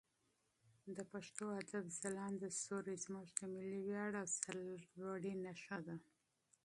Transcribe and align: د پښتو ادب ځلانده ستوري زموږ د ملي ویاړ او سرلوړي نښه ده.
د 0.95 0.97
پښتو 1.11 1.45
ادب 1.61 1.85
ځلانده 2.01 2.47
ستوري 2.59 2.95
زموږ 3.05 3.27
د 3.39 3.41
ملي 3.53 3.79
ویاړ 3.83 4.11
او 4.21 4.27
سرلوړي 4.37 5.33
نښه 5.43 5.77
ده. 5.87 5.95